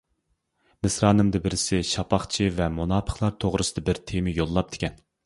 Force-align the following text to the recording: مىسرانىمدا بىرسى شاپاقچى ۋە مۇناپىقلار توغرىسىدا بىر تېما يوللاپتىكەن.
مىسرانىمدا 0.85 1.41
بىرسى 1.43 1.81
شاپاقچى 1.89 2.47
ۋە 2.61 2.71
مۇناپىقلار 2.79 3.37
توغرىسىدا 3.45 3.85
بىر 3.91 4.01
تېما 4.13 4.35
يوللاپتىكەن. 4.39 4.99